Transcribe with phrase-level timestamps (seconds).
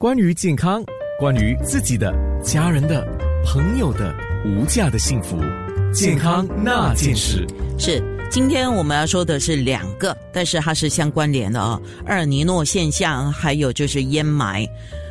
[0.00, 0.82] 关于健康，
[1.18, 2.10] 关于自己的、
[2.42, 3.06] 家人的、
[3.44, 5.38] 朋友的无价的幸福，
[5.92, 7.46] 健康那件事
[7.78, 8.02] 是。
[8.30, 11.78] 今天我们要说的是两个，但是它是相关联的啊。
[12.06, 14.66] 厄尔尼诺现象，还有就是烟霾。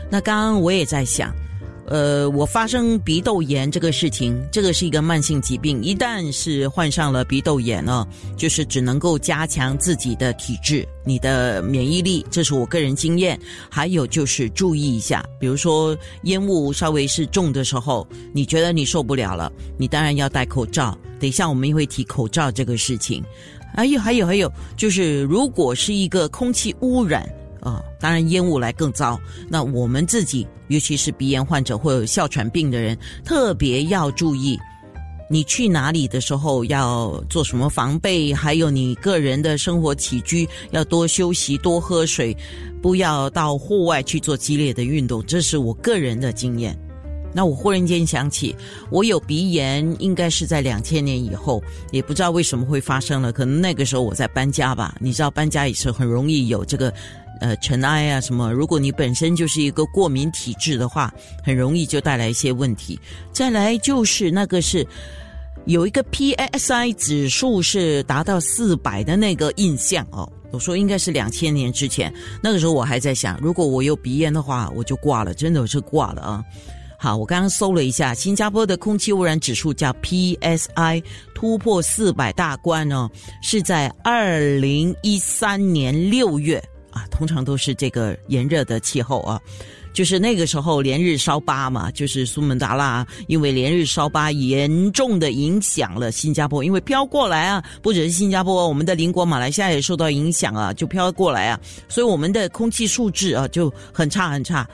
[0.10, 1.32] 那刚刚我也在想。
[1.90, 5.82] 呃，我发生鼻窦炎这个事情，这个是一个慢性疾病。
[5.82, 8.08] 一旦是患上了鼻窦炎呢，
[8.38, 13.40] 就是只能够加强自己的体质、你的免疫力，这是我个人经验。
[13.72, 20.96] 还有就是注意一下，比如说烟雾稍微是重的时候，你觉得你受不了了，你当然要戴口罩。
[21.20, 23.24] 等一下我们也会提口罩这个事情。
[23.76, 27.28] 还有还有还有，就是如果是一个空气污染。
[27.62, 29.20] 啊，当然烟雾来更糟。
[29.48, 34.58] 那我们自己，尤其是鼻炎患者或有哮喘病的人，特别要注意，
[35.30, 42.36] 你去哪里的时候要做什么防备，还有你个人的生活起居要多休息、多喝水，
[42.82, 45.24] 不要到户外去做激烈的运动。
[45.26, 46.78] 这是我个人的经验。
[47.34, 48.56] 那我忽然间想起，
[48.90, 53.32] 我有鼻炎，应该是在两千年以后，也不知道为什么会发生了。
[53.32, 56.94] 可能那个时候我在搬家吧，你知道搬家也是很容易有这个。
[57.42, 58.52] 呃，尘埃啊，什么？
[58.52, 61.10] 如果你本身就是一个过敏体质的话，
[61.42, 63.00] 很容易就带来一些问题。
[63.32, 64.86] 再来就是那个是
[65.64, 70.30] 有一个 PSI 指数是达到四百的那个印象哦。
[70.52, 72.14] 我说应该是两千年之前，
[72.44, 76.44] 那个时候我还在想，如果我有鼻炎的话，我就挂了，真的是挂了啊。
[77.02, 81.02] 好，我刚刚搜了一下，新加坡的空气污染指数叫 PSI，
[81.34, 83.10] 突破四百大关哦，
[83.42, 86.62] 是在二零一三年六月。
[86.92, 89.40] 啊，通常都是这个炎热的气候啊，
[89.94, 104.68] 就是那个时候连日烧疤嘛，就是苏门答腊因为连日烧疤严重的影响了新加坡，因为飘过来啊，不只是新加坡，我们的邻国马来西亚也受到影响啊，就飘过来啊，所以我们的空气素质啊就很差很差。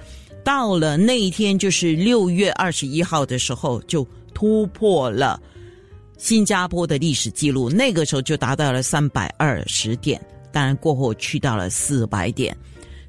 [0.46, 5.42] 到了那一天，就是六月二十一号的时候，就突破了
[6.20, 10.22] 新加坡的历史记录，那个时候就达到了三百二十点。
[10.52, 12.56] 当然，过后去到了四百点，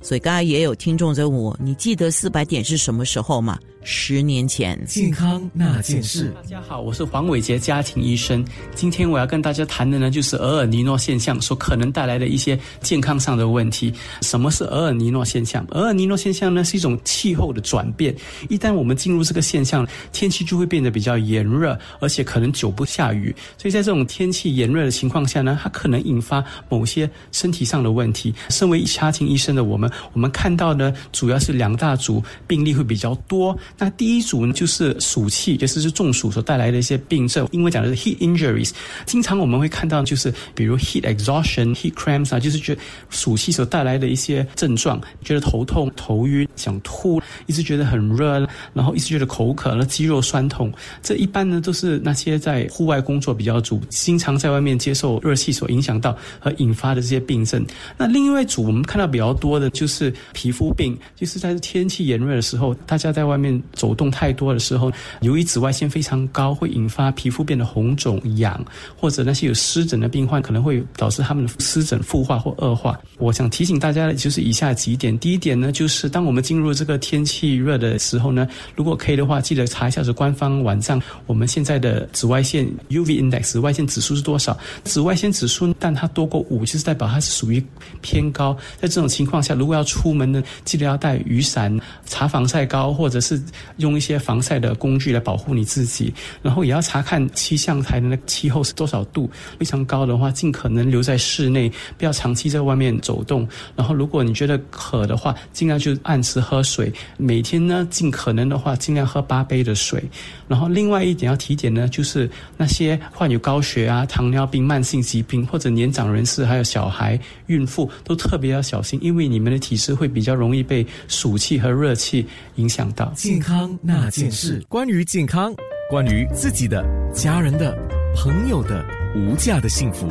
[0.01, 3.59] 所以刚才也有听众问我：你记得四百点是什么时候吗？
[3.89, 6.35] 十年前，健康那件事。
[6.35, 8.45] 大家好，我是黄伟杰，家庭医生。
[8.75, 13.95] 今天我要跟大家谈的呢，就是额尔尼诺现象所可能带来的一些健康上的问题。
[14.23, 15.65] 什么是额尔尼诺现象？
[15.71, 18.13] 额尔尼诺现象呢，是一种气候的转变。
[18.49, 23.33] 一旦我们进入这个现象，天气就会变得比较炎热，而且可能久不下雨。
[23.57, 28.35] 所以在这种天气炎热的情况下呢，它可能引发某些身体上的问题。
[28.49, 33.57] 身为家庭医生的我们，我们看到呢，主要是两大组病例会比较多。
[33.79, 37.47] 那第一组呢，就是暑气，就是是中暑所带来的一些病症。
[37.53, 38.71] 因为讲的是 heat injuries，
[39.05, 50.73] 经常我们会看到，就是比如 heat exhaustion、heat cramps 啊，就是觉得暑气所带来的一些症状，觉得头痛、头晕、想吐，一直觉得很热，然后一直觉得口渴，那肌肉酸痛。
[51.03, 57.63] 这一般呢，都是那些在户外工作比较足，经常在外面接受热气所影响到和引发的这些病症。
[57.99, 63.63] 那另外一组我们看到比较多的就是皮肤病，就是在天气炎热的时候，大家在外面。
[63.73, 64.91] 走动太多的时候，
[65.21, 68.65] 由于紫外线非常高，会引发皮肤变得红肿痒，
[68.97, 72.99] 或者那些有湿疹的病患，可能会导致他们的湿疹复化或恶化。
[73.19, 84.57] 我想提醒大家的就是以下几点：第一点呢，就是当我们进入这个天气热的时候呢，如果可以的话，记得查一下是官方网站，我们现在的紫外线 UV index 紫外线指数是多少？
[84.85, 87.65] 紫外线指数，但它多过五，就是代表它是属于
[88.01, 88.57] 偏高。
[88.81, 93.41] 在这种情况下，如果要出门呢，记得要带雨伞、擦防晒膏，或者是。
[93.77, 96.13] 用一些防晒的工具来保护你自己，
[96.43, 103.47] 然后也要查看气象台的那气候是多少度，非常高的话，尽可能留在室内，不要长期在外面走动。
[103.75, 110.03] 然后，如果你觉得渴的话，尽量就按时喝水，每天呢，尽可能的话，尽量喝八杯的水。
[110.49, 122.27] 然后，另外一点要提点呢，就是那些患有高血压、糖尿病、慢性疾病或者年长人士，还有小孩、孕妇，都特别要小心，因为你们的体质会比较容易被暑气和热气
[122.57, 123.13] 影响到。
[123.37, 125.55] 健康那件事，关于健康，
[125.91, 127.77] 关于自己的、家人的、
[128.17, 128.83] 朋友的
[129.15, 130.09] 无价的幸福。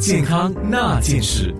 [0.00, 1.54] 健康那件事，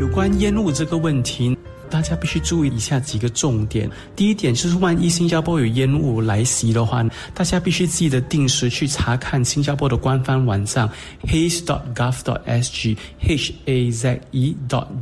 [0.00, 1.56] 有关烟雾这个问题。
[1.88, 3.88] 大家必须注意以下几个重点。
[4.16, 10.90] 第一点就是，万一新加坡有烟雾来袭的话，大家必须记得定时去查看新加坡的官方网站
[11.28, 12.34] haze.gov.sg，h
[13.66, 15.00] a z e.gov.sg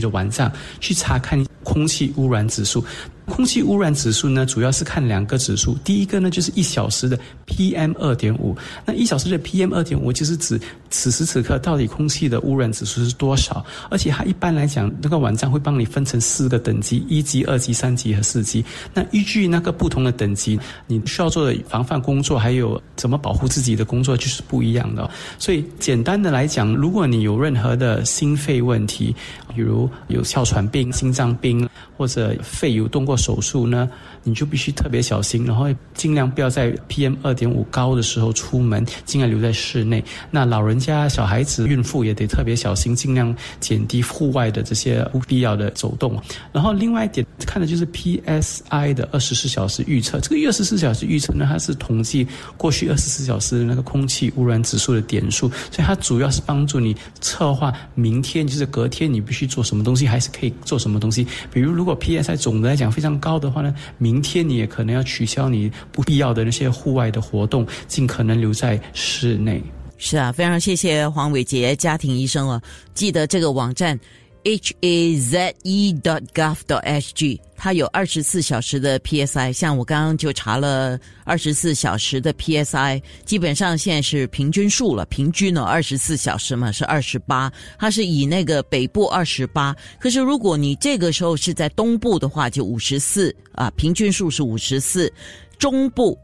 [0.00, 2.84] 的网站，去查看空气污染指数。
[3.26, 5.74] 空气污染指数呢，主要是看两个指数。
[5.84, 8.56] 第一个呢，就是一小时的 PM 二点五。
[8.84, 10.60] 那一小时的 PM 二点五，就是指
[10.90, 13.64] 此时此刻到底空气的污染指数是多少。
[13.90, 18.64] 而且它一般来讲，那个网站会帮你分成四个等级：一级、二级、三级和四级。
[18.92, 25.10] 那依据那个不同的等级，你需要做的防范工作，还有怎么保护自己的工作，就是不一样的。
[25.38, 29.14] 所以简单的来讲，如果你有任何的心肺问题，
[29.54, 31.66] 比如有哮喘病、心脏病
[31.96, 33.88] 或者肺有动过手术呢，
[34.22, 40.02] 你就必须特别小心，然后尽量不要在 PM 二点五高的时候出门，尽量留在室内。
[40.30, 46.20] 那老人家、小孩子、孕妇也得特别小心，尽量减低户外的这些不必要的走动。
[46.52, 50.18] 然后另外一点看的就是 PSI 的二十四小时预测。
[50.20, 52.26] 这个二十四小时预测呢，它是统计
[52.56, 61.26] 过去二十四小时的那个空气污染指数的点数，所以它主要是帮助你策划明天，就是隔天你必须做什么东西，还是可以做什么东西。
[61.52, 69.62] 比如如果 PSI 总的来讲非高的话呢，明天你也可能要取消你不必要的那些户外的活动，尽可能留在室内。
[69.96, 72.60] 是啊，非常谢谢黄伟杰家庭医生啊。
[72.94, 73.98] 记得这个网站
[74.44, 79.50] h a z e dot gov dot s g，它有二十四小时的 PSI。
[79.50, 89.74] 像我刚刚就查了二十四小时的 PSI，基本上现在是平均数了，平均呢二十四小时嘛是二十八，它是以那个北部二十八。
[89.98, 95.10] 可是如果你这个时候是在东部的话，就五十四啊，平均数是五十四，
[95.58, 96.18] 中部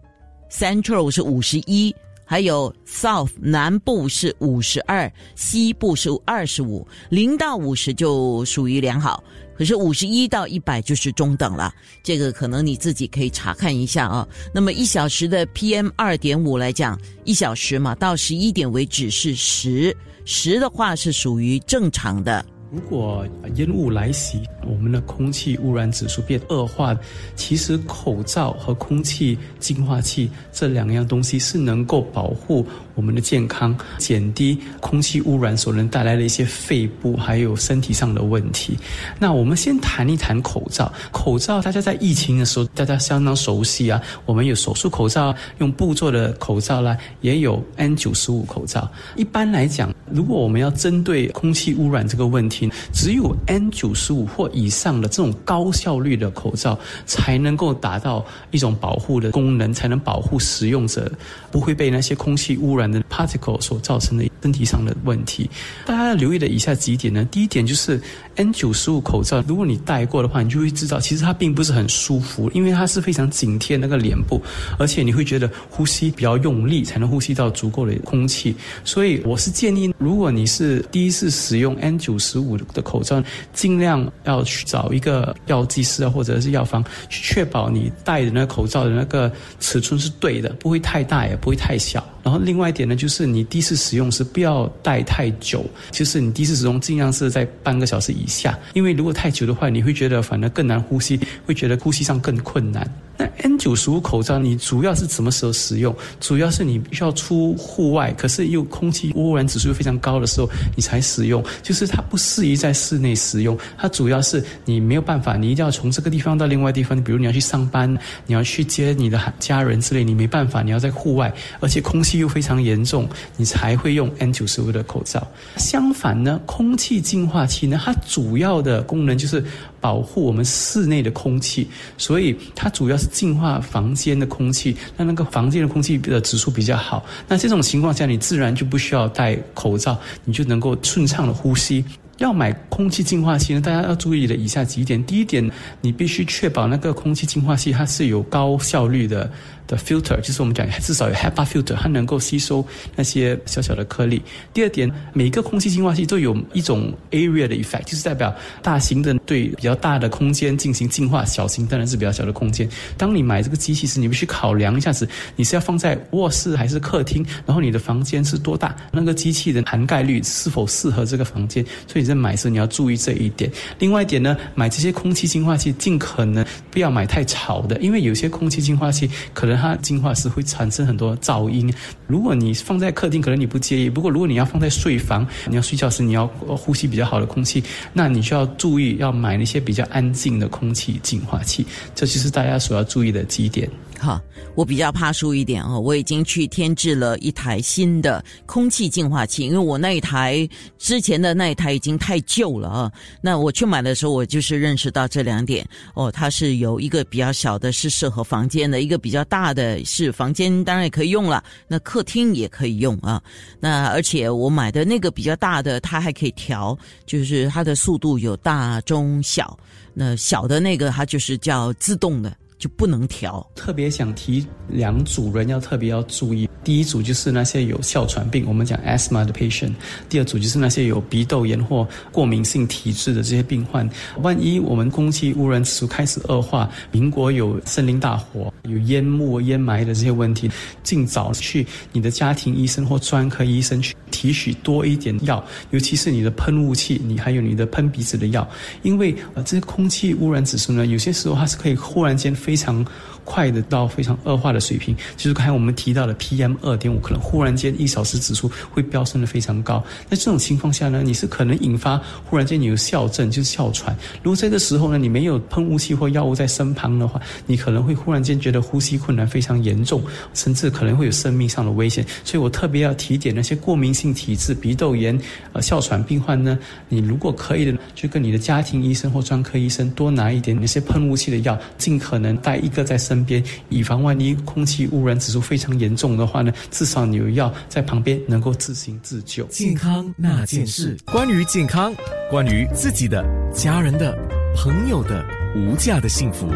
[0.51, 1.95] Central 是五十一。
[2.31, 9.25] 还有 South 南部是五十二，西部是二十五，零到五十就属于良好，
[9.59, 11.75] 可是五十一到一百就是中等了。
[12.05, 14.25] 这个可能你自己可以查看一下啊。
[14.55, 19.93] 那么一小时的 PM 二点五来讲，一小时嘛，到十一点为止是十，
[20.25, 22.47] 十的话是属于正常的。
[22.71, 23.27] 如果
[23.57, 26.97] 烟雾来袭，我们的空气污染指数变恶化，
[27.37, 38.77] 其实口罩和空气净化器这两样东西是能够保护我们的健康，减低空气污染所能带来的一些肺部还有身体上的问题。
[39.19, 40.93] 那我们先谈一谈口罩。
[41.11, 48.91] 口罩大家在疫情的时候大家相当熟悉啊，我们有手术口罩，用布做的口罩啦，也有 N 九十五口罩。
[49.17, 61.11] 一般来讲，如果我们要针对空气污染这个问题，只有 N 九十五或以上的这种高效率的口罩，才能够达到一种保护的功能，才能保护使用者
[61.51, 65.49] 不会被那些空气污染的 particle 所造成的身体上的问题。
[65.87, 67.25] 大家要留意的以下几点呢？
[67.31, 68.01] 第一点就是
[68.37, 74.41] N 九十五口罩，如果你戴过的话，你就会知道，其实它并不是很舒服，因为它是非常紧贴那个脸部，
[74.79, 78.55] 而且你会觉得呼吸比较用力，才能呼吸到足够的空气。
[78.85, 92.05] 所以我是建议，如果你是第一次使用 N 九十五的口罩，尽量要去找一个药剂师啊，或者是药房，去确保你戴的那个口罩的那个尺寸是对的，不会太大也不会太小。
[92.23, 102.87] 然后另外一点呢，就是你第一次使用时不要戴太久，就是你第一次使用尽量是在半个小时以下，因为如果太久的话，你会觉得反而更难呼吸，会觉得呼吸上更困难。
[103.17, 105.95] 那 N 九十五口罩你主要是什么时候使用？
[106.21, 111.43] 主要是你需要出户外，可是又空气污染指数非常高的时候，你才使用。
[111.63, 113.57] 就是它不适宜在室内使用。
[113.79, 117.01] 它主要是是你没有办法，你一定要从这个地方到另外地方。
[117.03, 117.93] 比如你要去上班，
[118.27, 125.27] 你要去接你的家人之类，你没办法，你要在户外，而且空气又非常严重，你才会用 N 九十五的口罩。
[125.59, 129.45] 相反呢，空气净化器呢，它主要的功能就是
[129.81, 131.69] 保护我们室内的空气，
[131.99, 133.11] 所以它主要是。
[133.11, 137.05] 净化房间的空气，让那个房间的空气的指数比较好。
[137.27, 141.85] 那这种情况下，你自然就不需要戴口罩，你就能够顺畅的呼吸。
[142.21, 145.51] 要买空气净化器呢，大家要注意的以下几点：第一点，
[145.81, 149.31] 你必须确保那个空气净化器它是有高效率的。
[149.71, 154.21] 的 filter 就是我们讲至少有 HEPA filter，它能够吸收那些小小的颗粒。
[154.53, 162.69] 第二点，每一个空气净化器都有一种 area 的 effect，就是代表大型的对比较大的空间进行净化，小型当然是比较小的空间。
[162.99, 171.65] 当你买这个机器时，你必须考量一下子，你是要放在卧室还是客厅，然后你的房间是多大，那个机器的涵盖率是否适合这个房间。
[171.87, 173.49] 所以你在买时你要注意这一点。
[173.79, 179.60] 另外一点呢，买这些空气净化器尽可能不要买太吵的，因为有些空气净化器可能。
[179.61, 181.73] 它净化时会产生很多噪音。
[182.07, 187.63] 如果你放在客厅，可能你不介意；不过如果你要放在睡房，你要睡觉时你要呼吸比较好的空气，
[187.93, 191.67] 那你需要注意要买那些比较安静的空气净化器。
[191.95, 193.69] 这就是大家所要注意的几点。
[194.01, 194.19] 好，
[194.55, 202.93] 我比较怕输一点哦，我已经去添置了一台新的空气净化器，因为我那一台之前的那一台已经太旧了啊。
[203.21, 213.23] 那我去买的时候，我就是认识到这两点哦，它是有一个比较小的，是适合房间的；一个比较大的，是房间当然也可以用了，那客厅也可以用啊。
[213.61, 219.59] 那而且我买的那个比较大的，它还可以调，就是它的速度有大、中、小。
[219.93, 222.35] 那小的那个，它就是叫自动的。
[222.61, 223.45] 就不能调。
[223.57, 229.73] 特别想提两组人要特别要注意，第一组就是那些有哮喘病，我们讲 asthma 的 patient；
[230.09, 233.89] 第二组就是那些有鼻窦炎或过敏性体质的这些病患。
[234.23, 240.51] 万一我们空气污染指数开始恶化，民国有森林大火、有烟幕、烟霾的这些问题，
[240.83, 248.47] 尽早去你的家庭医生或专科医生去提取多一点药，尤其是你的喷雾器，你还有你的喷鼻子的药，
[248.83, 252.50] 因为呃这些空气污染指数呢，有些时候它是可以忽然间飞。
[252.51, 252.85] 非常
[253.25, 259.83] 快的到非常恶化的水平，就是刚才我们提到的 PM 二点五，可能忽然间一小时指数会飙升的非常高。
[260.09, 263.97] 在这种情况下呢，你是可能引发忽然间你有哮症，就是哮喘。
[264.23, 270.03] 如果这个时候呢，你没有喷雾器或药物在身旁的话，你可能会忽然间觉得呼吸困难非常严重，
[270.35, 272.05] 甚至可能会有生命上的危险。
[272.25, 275.19] 所以我特别要提点那些过敏性体质、鼻窦炎、
[275.53, 276.59] 呃哮喘病患呢，
[276.89, 282.31] 你如果可以的，就跟你的家庭医生或专科医生多拿一点那些喷雾器的药，尽可能。
[282.43, 289.45] 带一个在身边，以防万一空气污染指数非常严重的话呢，至少你有药在旁边，能够自行自救。
[289.45, 291.95] 健康那件事，关于健康，
[292.31, 293.25] 关于自己的、
[293.55, 294.17] 家人的、
[294.55, 295.25] 朋友的
[295.57, 296.47] 无价的幸福。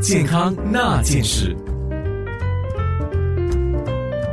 [0.00, 1.56] 健康那件事，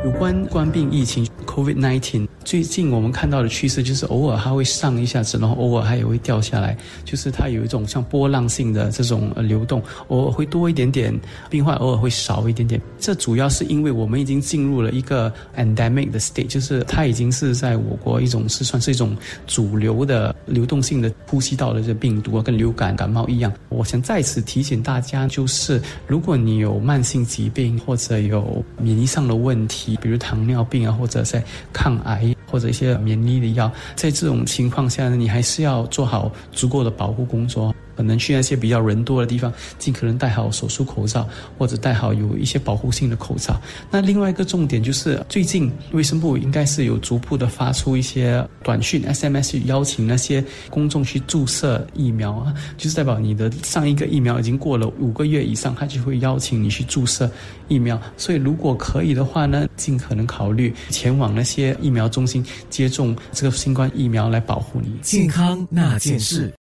[0.04, 1.26] 有关冠病疫情。
[1.56, 12.80] Covid nineteen 最近我们看到的趋势就是偶尔它会上一下子，然后偶尔它也会掉下来，就是它有一种像波浪性的这种呃流动，偶尔会多一点点病患，偶尔会少一点点。
[12.98, 23.52] 这主要是因为我们已经进入了一个 endemic 的 state，就是它已经是在我国一种是算是一种主流的流动性的呼吸道的这病毒啊，跟流感感冒一样。
[23.70, 31.42] 我想在此提醒大家，就是如果你有慢性疾病或者有免疫上的问题，比如糖尿病啊，或者在
[31.72, 37.74] 抗癌或者一些免疫的药，在这种情况下呢，你还是要做好足够的保护工作。
[37.96, 41.26] 可能去那些比较人多的地方，尽可能戴好手术口罩，
[41.56, 43.60] 或者戴好有一些保护性的口罩。
[43.90, 57.30] 那另外一个重点就是，最近卫生部应该是有逐步的发出一些短讯 SMS，邀请那些公众去注射疫苗啊，就是代表你的上一个疫苗已经过了五个月以上，他就会邀请你去注射
[57.68, 58.00] 疫苗。
[58.16, 66.52] 所以如果可以的话呢，尽可能考虑前往那些疫苗中心接种这个新冠疫苗来保护你健康那件事。